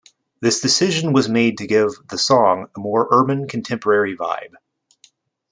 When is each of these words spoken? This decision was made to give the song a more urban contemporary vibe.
This 0.39 0.61
decision 0.61 1.13
was 1.13 1.29
made 1.29 1.59
to 1.59 1.67
give 1.67 1.89
the 2.09 2.17
song 2.17 2.71
a 2.75 2.79
more 2.79 3.07
urban 3.11 3.47
contemporary 3.47 4.17
vibe. 4.17 4.53